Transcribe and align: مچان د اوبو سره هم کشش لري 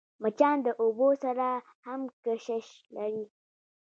مچان 0.21 0.57
د 0.65 0.67
اوبو 0.81 1.07
سره 1.23 1.47
هم 1.85 2.01
کشش 2.25 2.67
لري 2.95 3.25